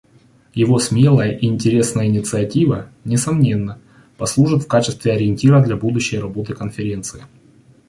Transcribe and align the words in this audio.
Его 0.55 0.79
смелая 0.79 1.29
и 1.37 1.45
интересная 1.45 2.07
инициатива, 2.07 2.89
несомненно, 3.05 3.77
послужит 4.17 4.63
в 4.63 4.67
качестве 4.67 5.13
ориентира 5.13 5.63
для 5.63 5.75
будущей 5.75 6.17
работы 6.17 6.55
Конференции. 6.55 7.23